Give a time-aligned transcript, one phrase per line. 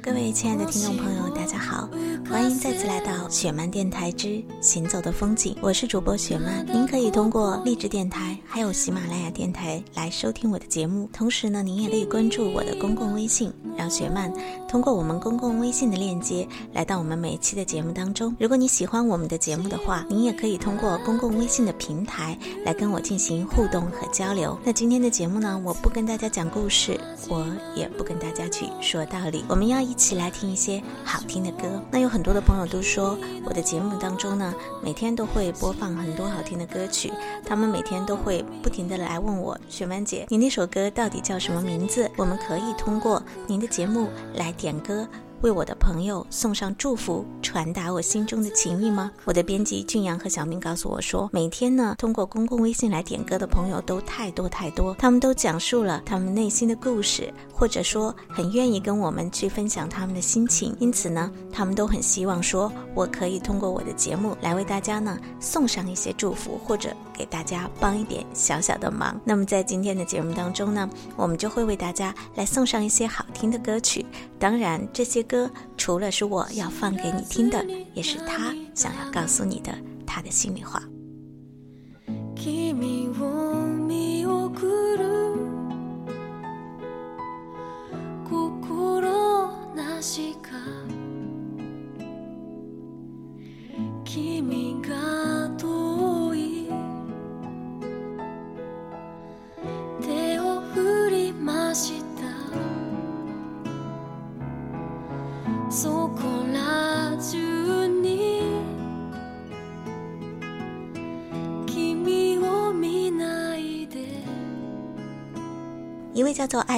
[0.00, 1.88] 各位亲爱的听众朋友，大家好，
[2.30, 5.56] 欢迎再次来到雪漫电台之行走的风景。
[5.60, 11.08] 我是主播雪漫，您可以通过励志电台还有喜马拉雅电台来收听我的节目。
[11.12, 14.32] 同时呢，您也可以关注我的公共微信，让雪漫
[14.68, 18.34] 通过我们公共微信的链接来到我们每一期的节目当中。
[18.38, 24.56] 如果你喜欢我们的节目的话，您也可以通过公共微信的平台来跟我进行互动和交流。
[24.64, 29.98] 那今天的节目呢，我不跟大家讲故事，我也不跟大家去说道理，我们要一。
[29.98, 31.82] 起来听一些好听的歌。
[31.90, 37.12] 那有很多的朋友都说，我的节目当中呢，每天都会播放很多好听的歌曲。
[37.44, 42.08] 他们每天都会不停的来问我，雪曼姐，你那首歌到底叫什么名字？
[42.16, 45.06] 我们可以通过您的节目来点歌。
[45.42, 49.12] 为我的朋友送上祝福，传达我心中的情谊吗？
[49.24, 60.74] 我的编辑俊阳和小明告诉我说，每天呢，通过公共微信来点歌的朋友都太多太多，他们都讲述了他们内心的故事，或者说很愿意跟我们去分享他们的心情。
[60.80, 69.20] 因此呢，他们都很希望说，我可以通过我的节目来为大家呢送上一些祝福，或者给大家帮一点小小的忙。
[69.24, 74.04] 那么在今天的节目当中呢，我们就会为大家来送上一些好听的歌曲。
[74.36, 75.27] 当然这些。
[75.28, 79.72] 歌除了是我要放给你听的，也是他想要告诉你的
[80.06, 80.82] 他的心里话。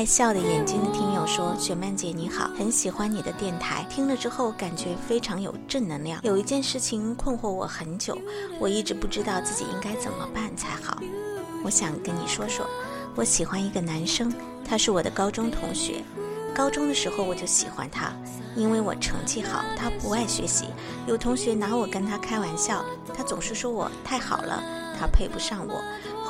[0.01, 6.19] 爱笑的眼睛的听友说：“雪曼姐你好，很喜欢你的电台，听了之后感觉非常有正能量。
[6.23, 8.17] 有一件事情困惑我很久，
[8.59, 11.03] 我一直不知道自己应该怎么办才好。
[11.63, 12.65] 我想跟你说说，
[13.15, 14.33] 我喜欢一个男生，
[14.67, 16.03] 他是我的高中同学。
[16.55, 18.11] 高中的时候我就喜欢他，
[18.57, 20.65] 因为我成绩好，他不爱学习。
[21.07, 22.83] 有同学拿我跟他开玩笑，
[23.15, 24.63] 他总是说我太好了，
[24.99, 25.79] 他配不上我。”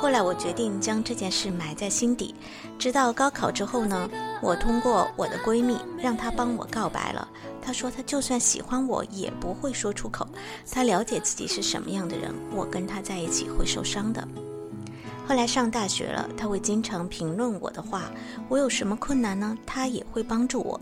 [0.01, 2.33] 后来我决定将这件事埋在心底，
[2.79, 4.09] 直到高考之后呢，
[4.41, 7.29] 我通过我的闺蜜让她帮我告白了。
[7.61, 10.27] 她说她就算喜欢我也不会说出口，
[10.71, 14.27] 她了解自己是什么样的人，我跟她在一起会受伤的。
[15.27, 18.09] 后来上大学了，她会经常评论我的话，
[18.49, 20.81] 我有什么困难呢，她也会帮助我。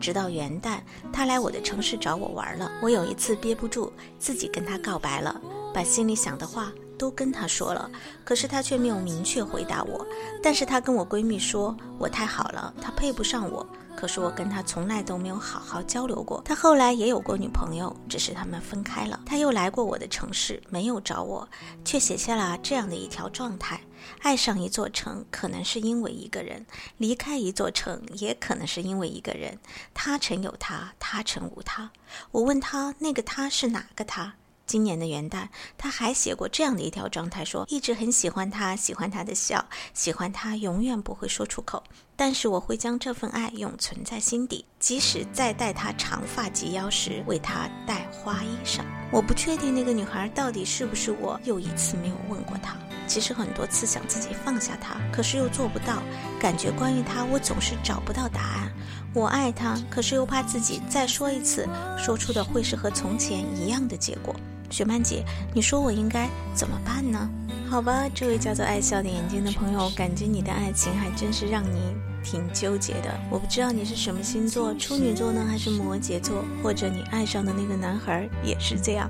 [0.00, 0.78] 直到元旦，
[1.12, 5.38] 她来我的城市找我玩了，我有一次憋不住，自己跟她告白了，
[5.74, 6.72] 把心里想的话。
[6.98, 7.90] 都跟他说了，
[8.24, 10.06] 可是他却没有明确回答我。
[10.42, 13.66] 但是他跟我闺蜜说我太好了，他配不上我。
[13.96, 16.42] 可是我跟他从来都没有好好交流过。
[16.44, 19.20] 他后来也有过女朋友，只是他们分开了。
[19.24, 21.48] 他又来过我的城市，没有找我，
[21.84, 23.80] 却写下了这样的一条状态：
[24.20, 26.60] 爱上一座城，可能是因为一个人；
[26.98, 29.56] 离开一座城，也可能是因为一个人。
[29.94, 31.88] 他曾有他，他曾无他。
[32.32, 34.34] 我问他，那个他是哪个他？
[34.66, 41.82] 今年的元旦，他还写过这样的一条状态，说一直很喜欢他，喜欢他的笑，喜欢他永远不会说出口，
[42.16, 48.80] 但是我会将这份爱永存在心底，即使再戴他长发及腰时，为他戴花衣裳。
[49.12, 52.76] 我不确定那个女孩到底是不是我，又一次没有问过她。
[53.06, 56.02] 其实很多次想自己放下他，可是又做不到，
[56.40, 58.72] 感觉关于他我总是找不到答案。
[59.12, 61.68] 我爱他，可是又怕自己再说一次，
[61.98, 64.34] 说出的会是和从前一样的结果。
[64.74, 67.30] 雪曼姐，你说我应该怎么办呢？
[67.70, 71.78] 好吧，这位叫做爱笑的眼睛的朋友，感觉你的爱情还真是让你
[72.24, 73.14] 挺纠结的。
[73.30, 79.08] 我不知道你是什么星座，处女座呢，还是摩羯座，或者你爱上的那个男孩也是这样，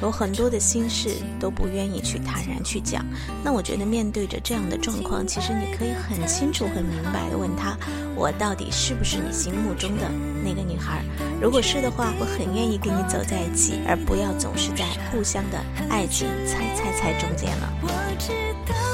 [0.00, 3.04] 有很多的心事都不愿意去坦然去讲。
[3.44, 7.76] 那我觉得面对着这样的状况，其实你可以很清楚、很明白的问他：
[8.14, 10.08] 我到底是不是你心目中的
[10.44, 11.02] 那个女孩？
[11.40, 15.58] 如果是的话，我很愿意跟你走在一起，而不要总是在互相的
[15.90, 17.72] 爱情猜猜猜中间了。
[17.82, 17.88] 我
[18.18, 18.32] 知
[18.66, 18.91] 道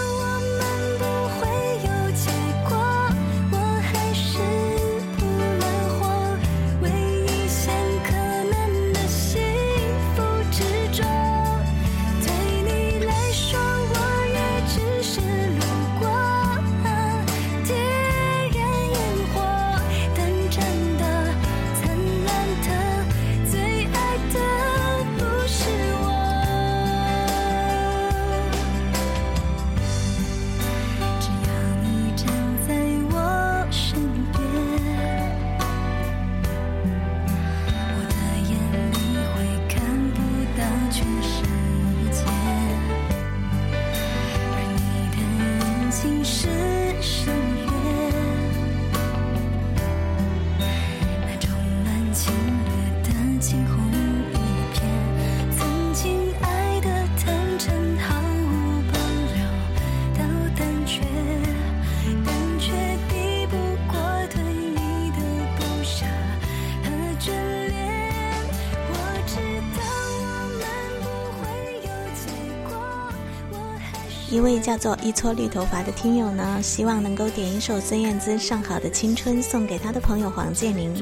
[74.38, 80.94] 一位叫做一撮绿头发的听友呢，希望能够点一首孙燕姿《上好的青春》送给他的朋友黄健林，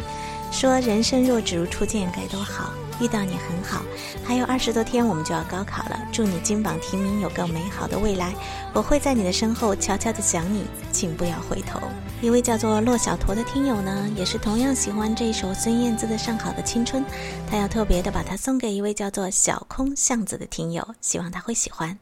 [0.50, 2.72] 说：“人生若只如初见，该多好！
[2.98, 3.82] 遇到你很好。
[4.24, 8.34] 还有二十多天，我们就要高考了，祝你金榜题名，有个美好的未来。
[8.72, 11.78] 我会在你的身后悄悄地想你，请不要回头。”
[12.22, 17.02] 一位叫做骆小驼的听友呢，也是同样喜欢这一首孙燕姿的《上好的青春》，
[17.50, 21.98] 他要特别的把它送给一位叫做小空巷子的听友，希望他会喜欢。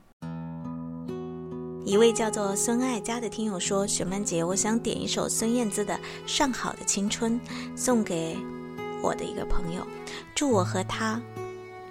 [1.84, 5.94] 一位叫做孙爱佳的听友说：“雪曼姐，我想点一首孙燕姿的
[6.26, 7.38] 《上好的青春》，
[7.76, 8.38] 送给
[9.02, 9.86] 我的一个朋友，
[10.34, 11.20] 祝我和他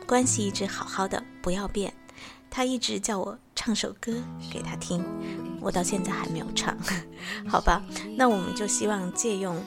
[0.07, 1.93] 关系一直好好的，不要变。
[2.49, 4.13] 他一直叫我唱首歌
[4.51, 5.05] 给他听，
[5.61, 6.75] 我到现在还没有唱，
[7.47, 7.83] 好吧？
[8.17, 9.63] 那我们就希望借用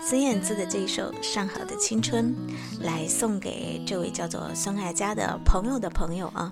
[0.00, 2.34] 孙燕姿的这一首《上好的青春》，
[2.82, 6.50] 来送给这位叫做孙爱佳的朋友的朋友啊，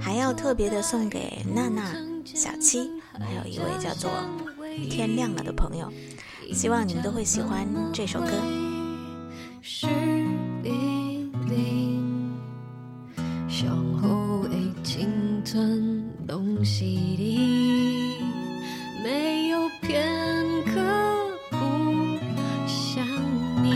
[0.00, 4.10] 还要特别的送给娜娜。”小七，还有一位叫做
[4.90, 5.92] 天亮了的朋友，
[6.52, 8.28] 希望你们都会喜欢这首歌。
[9.60, 9.86] 是
[10.64, 12.32] 一零，
[13.48, 13.70] 上
[14.00, 15.08] 好的青
[15.44, 18.16] 春拢是你，
[19.04, 20.04] 没有片
[20.66, 20.80] 刻
[21.50, 21.56] 不
[22.66, 23.06] 想
[23.62, 23.74] 你。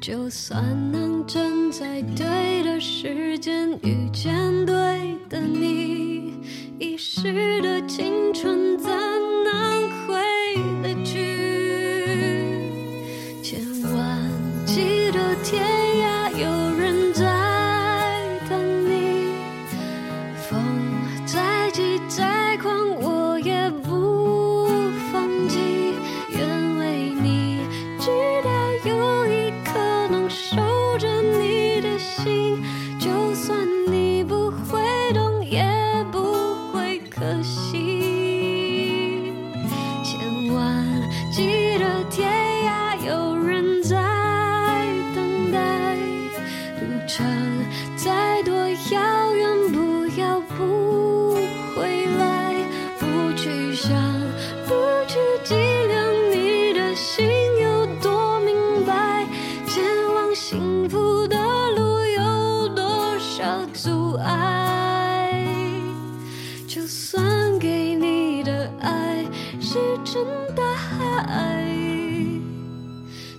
[0.00, 4.34] 就算能站在对的时间遇见
[4.66, 4.74] 对
[5.28, 5.71] 的你。
[7.24, 7.51] 一
[64.16, 65.46] 爱。
[66.66, 69.24] 就算给你的爱
[69.60, 71.66] 石沉大海，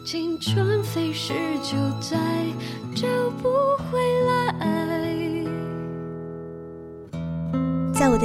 [0.05, 2.32] 青春飞逝就在。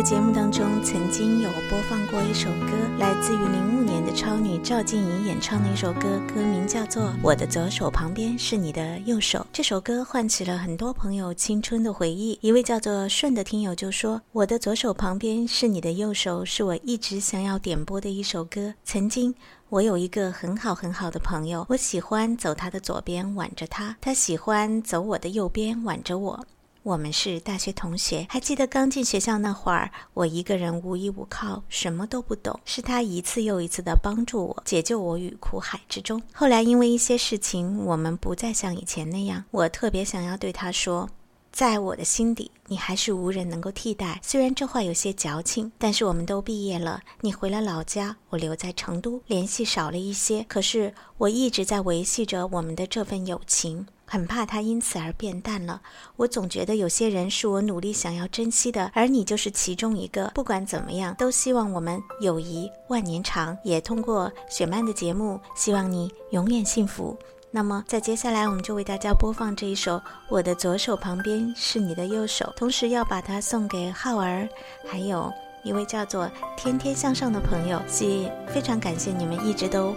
[0.02, 9.40] 节目当中，曾经有播放过一首歌，来自于零五年的超女赵静怡演唱的一首歌，歌名叫做《我的左手旁边是你的右手》。
[9.52, 12.38] 这首歌唤起了很多朋友青春的回忆。
[12.40, 18.72] 一位叫做顺的听友就说：“我的左手旁边是你的右手，是我一直想要点播的一首歌。
[18.84, 19.34] 曾经
[19.68, 26.46] 我有一个很好很好的朋友，我喜欢走他的左边挽着他，他喜欢走我的右边挽着我。”
[26.88, 36.22] 我们是大学同学，还记得刚进学校那会儿，我一个人无依无靠，什么都不懂，是他一次又一次的帮助我，解救我于苦海之中。
[36.32, 39.44] 后来因为一些事情，我们不再像以前那样。
[39.50, 41.10] 我特别想要对他说，
[41.52, 44.18] 在我的心底，你还是无人能够替代。
[44.22, 53.86] 虽然这话有些矫情，但是我们都毕业了，你回了老家，我留在成都，联系少了一些，可是我一直在维系着我们的这份友情。
[54.08, 55.80] 很怕它因此而变淡了。
[56.16, 60.32] 我总觉得有些人是我努力想要珍惜的，而你就是其中一个。
[60.34, 63.56] 不管怎么样，都希望我们友谊万年长。
[63.62, 67.16] 也通过雪曼的节目，希望你永远幸福。
[67.50, 69.96] 那么，在接下来，我们就为大家播放这一首
[70.28, 74.48] 《我的左手旁边是你的右手》，同时要把它送给浩儿，
[74.86, 75.32] 还有
[75.64, 77.82] 一位叫做天天向上的朋友。
[77.88, 79.94] 谢非常感谢你们一直都。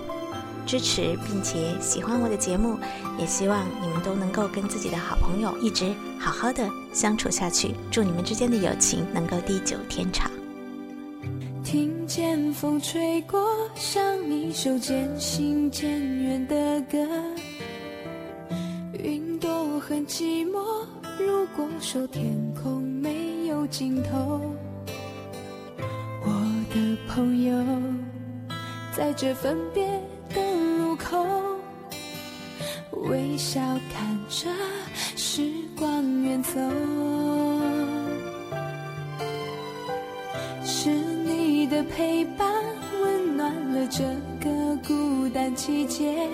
[0.66, 2.78] 支持并且喜欢我的节目，
[3.18, 7.76] 也希望你们都能够跟自己的好朋友一直好好的相处下去。
[7.90, 10.30] 祝你们之间的友情能够地久天长。
[11.64, 16.98] 听见风吹过，像一首渐行渐远的歌，
[18.94, 20.60] 云朵很寂寞。
[21.20, 24.42] 如果说天空没有尽头，
[26.24, 26.32] 我
[26.74, 27.54] 的朋友，
[28.98, 29.88] 在这分别
[30.34, 30.42] 的
[30.78, 31.26] 路口，
[33.10, 33.60] 微笑
[33.94, 34.50] 看着
[35.16, 36.60] 时光远走。
[40.64, 42.52] 是你的陪伴，
[43.02, 44.04] 温暖了这
[44.44, 46.28] 个孤单季节。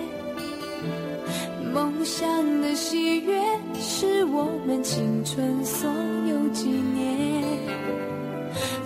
[1.72, 3.42] 梦想的喜悦，
[3.78, 5.90] 是我们青春所
[6.28, 7.44] 有纪念。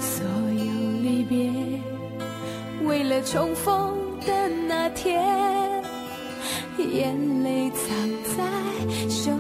[0.01, 1.51] 所有离别，
[2.85, 3.97] 为了重逢
[4.85, 5.23] 那天，
[6.77, 7.87] 眼泪藏
[8.37, 8.43] 在
[9.09, 9.39] 胸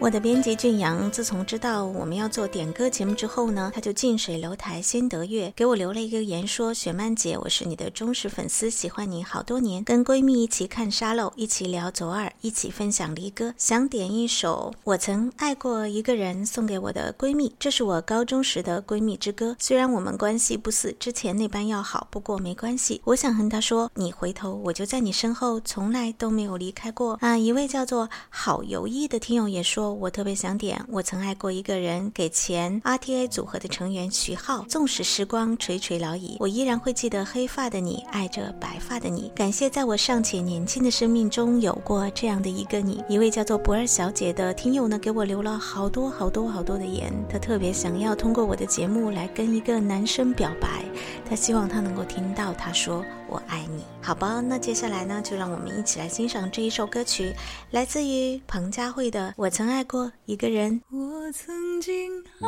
[0.00, 19.56] 我的编辑俊阳，自从知道我们要做点歌节目之后呢，他就近水楼台先得月，给我留了一个言说：雪曼姐，我是你的忠实粉丝，喜欢你好多年，跟闺蜜一起看沙漏，一起聊左耳，一起分享离歌，想点一首《我曾爱过一个人》送给我的闺蜜，这是我高中时的闺蜜之歌。
[19.58, 23.00] 虽然我们关系不似之前那般要好，不过没关系。
[23.04, 27.14] 我想和她说，你回头，我就在你身后，从来都没有离开过。
[27.22, 29.93] 啊，一位叫做好游意的听友也说。
[29.94, 34.64] 我特别想点，我曾爱过一个人，给前 RTA 组合的成员徐浩。
[34.68, 39.30] 纵使时光垂垂老矣，我依然会记得黑发的你，爱着白发的你。
[39.34, 43.02] 感谢在我尚且年轻的生命中有过这样的一个你。
[43.08, 50.84] 一位叫做不二小姐的听友呢，给我留了好多好多好多的言，她特别想要通过我的节目来跟一个男生表白，
[51.28, 53.04] 她希望他能够听到，她说。
[53.26, 54.42] 我爱你，好吧。
[54.42, 57.32] 那接下来呢，就让我们一起来欣赏这一首歌曲，
[57.70, 60.78] 来自于彭佳慧的《我曾爱过一个人》。
[60.96, 62.46] 我曾经爱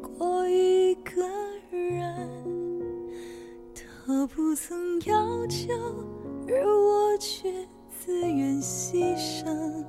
[0.00, 1.26] 过一个
[1.72, 2.30] 人，
[4.06, 5.72] 他不曾要求，
[6.46, 7.52] 而我却
[7.98, 9.84] 自愿牺牲，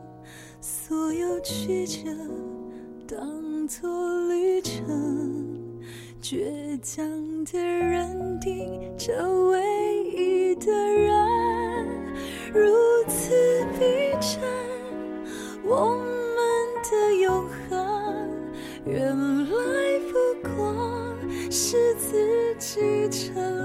[0.59, 2.09] 所有曲折
[3.07, 3.87] 当作
[4.29, 5.45] 旅程。
[6.21, 7.01] 倔强
[7.45, 9.13] 的认定这
[9.47, 9.98] 唯一
[10.59, 11.87] 的人，
[12.53, 12.59] 如
[13.07, 13.33] 此
[13.79, 14.39] 逼真。
[15.63, 16.37] 我们
[16.83, 17.77] 的永恒，
[18.85, 19.53] 原来
[20.11, 20.13] 不
[20.49, 20.57] 过
[21.49, 23.58] 是自己沉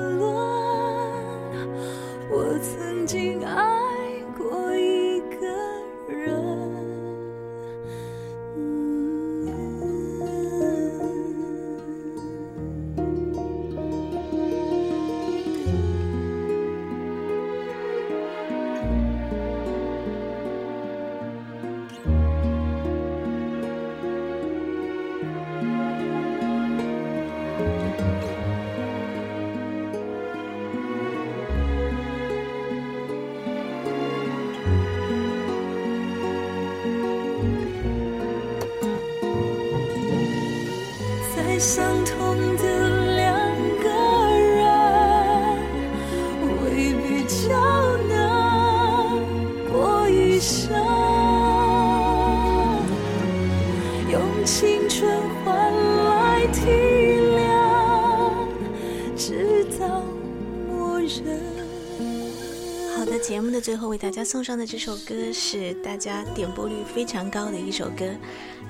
[63.18, 68.04] 节目的最后为大家送上的这首歌是大家点播率非常高的一首歌，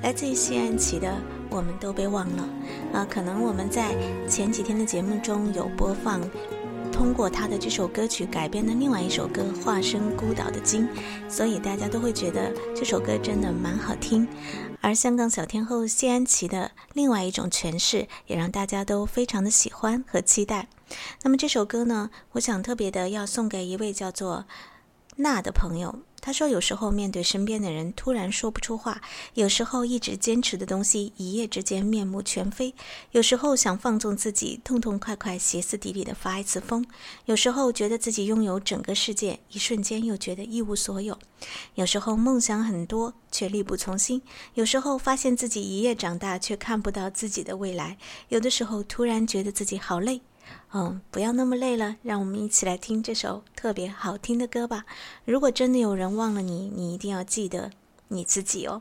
[0.02, 1.08] 来自于谢安琪的
[1.50, 2.48] 《我们都被忘了》
[2.96, 3.94] 啊，可能我们在
[4.28, 6.20] 前几天的节目中有播放，
[6.94, 10.88] 通过他的这首歌曲改编的另外一首歌《化身孤岛的鲸》，
[11.28, 14.28] 所以大家都会觉得这首歌真的蛮好听。
[14.80, 20.68] 而香港小天后谢安琪的另外一种诠释，也让大家都非常的喜欢和期待。
[21.24, 24.44] 那么这首歌呢，我想特别的要送给一位叫做
[25.16, 25.98] 娜的朋友。
[26.24, 28.94] 他说：“有时候面对身边的人，突然说不出话；
[29.34, 32.72] 有时候一直坚持的东西，一夜之间面目全非；
[33.10, 36.82] 有时候想放纵自己，痛痛快快、歇斯底里的发一次疯；
[37.26, 41.14] 有时候觉得自己拥有整个世界，一瞬间又觉得一无所有；
[41.74, 44.22] 有时候梦想很多，却力不从心；
[44.54, 47.98] 有时候发现自己一夜长大，却看不到自己的未来；
[48.30, 50.22] 有的时候突然觉得自己好累。”
[50.72, 54.84] 嗯，不要那么累了，让我们一起来听这首特别好听的歌吧。
[55.24, 57.70] 如果真的有人忘了你，你一定要记得
[58.08, 58.80] 你自己哦。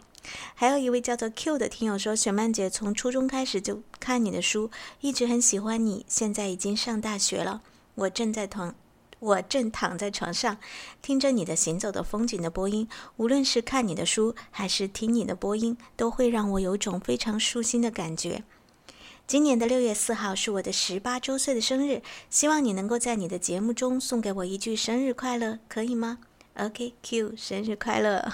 [0.55, 6.05] 还有一位叫做 Q 的听友说，雪曼姐从初中开始就看你的书，一直很喜欢你。
[6.07, 7.61] 现在已经上大学了，
[7.95, 8.73] 我正在躺，
[9.19, 10.57] 我正躺在床上，
[11.01, 12.87] 听着你的行走的风景的播音。
[13.17, 18.43] 无论是看你的书，还是听你的播音，都会让我有种非常舒心的感觉。
[19.25, 26.19] 今年的六月四号是我的十八周岁的生日，希望你能够在你的节目中送给我一句生日快乐，可以吗
[26.55, 28.31] ？OK，Q，生日快乐。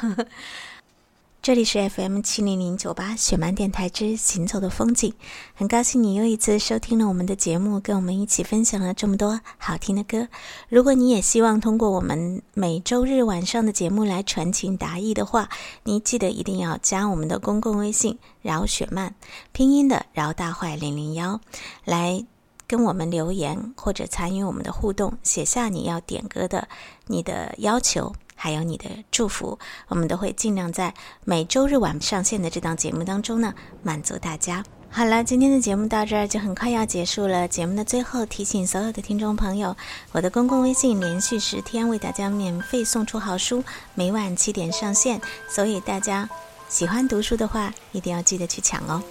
[1.41, 5.13] 这里是 FM 七零零九八雪漫电台之行走的风景，
[5.55, 10.27] 很高兴你又一次收听了我们的节目，跟我们一起分享了这么多好听的歌。
[10.67, 15.47] 如果你也希望通过我们每周日晚上的节目来传情达意的话，
[15.85, 19.15] 你记得一定要加我们的公共微信“饶雪漫”，
[19.53, 21.39] 拼音的“饶大坏零零幺”，
[21.85, 22.25] 来
[22.67, 26.67] 跟我们留言或者参与我们的互动，写下你要点歌的
[27.07, 28.13] 你的要求。
[28.41, 30.93] 还有你的祝福，我们都会尽量在
[31.25, 33.53] 每周日晚上线的这档节目当中呢，
[33.83, 34.63] 满足大家。
[34.89, 37.47] 好了，今天的节目到这儿就很快要结束了。
[37.47, 39.75] 节目的最后提醒所有的听众朋友，
[40.13, 43.61] 我的公共微信连续十天为大家免费送出好书，
[43.93, 46.27] 每晚七点上线，所以大家
[46.69, 49.03] 喜欢读书的话，一定要记得去抢哦。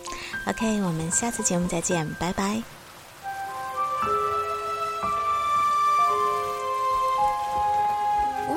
[0.46, 2.77] OK，我们下次节目再见，拜拜。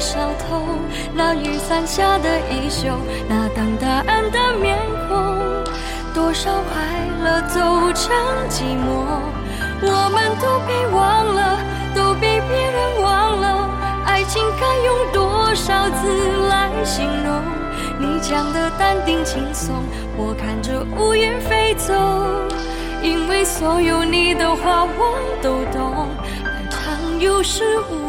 [0.00, 0.62] 小偷，
[1.14, 2.88] 那雨伞下的衣袖，
[3.28, 5.36] 那等答案的面孔，
[6.14, 6.80] 多少快
[7.22, 7.60] 乐走
[7.92, 8.10] 成
[8.48, 9.20] 寂寞，
[9.82, 11.58] 我们都被忘了，
[11.94, 13.68] 都被别人忘了，
[14.06, 17.42] 爱情该用多少字来形容？
[17.98, 19.84] 你讲的淡定轻松，
[20.16, 21.92] 我看着乌云飞走，
[23.02, 26.08] 因为所有你的话我都懂。
[27.20, 27.99] 有始无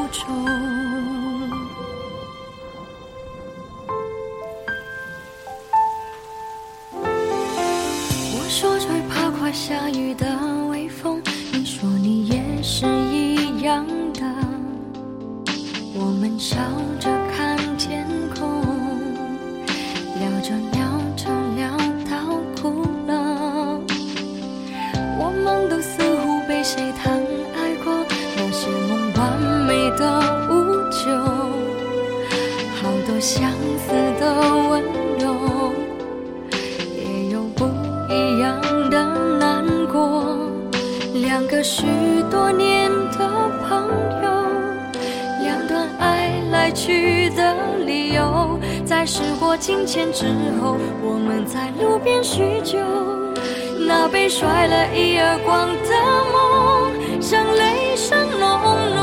[46.84, 50.26] 去的理由，在时过境迁之
[50.60, 52.80] 后，我们在路边叙旧。
[53.88, 55.92] 那被甩了一耳光的
[56.34, 56.92] 梦，
[57.22, 58.50] 像雷声隆
[58.96, 59.00] 隆。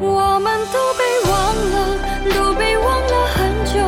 [0.00, 1.32] 我们都被忘
[1.70, 1.74] 了，
[2.34, 3.78] 都被忘了很久。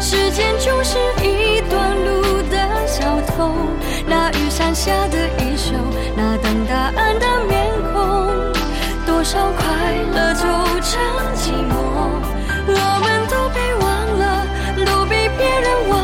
[0.00, 3.02] 时间就是一段路的小
[3.32, 3.50] 偷，
[4.06, 5.74] 那雨伞下的衣袖，
[6.16, 8.23] 那等答案的面孔，
[9.24, 9.64] 少快
[10.12, 10.42] 乐就
[10.82, 11.00] 成
[11.34, 11.72] 寂寞。
[12.66, 13.84] 我们都被忘
[14.18, 14.22] 了，
[14.84, 16.03] 都被别人忘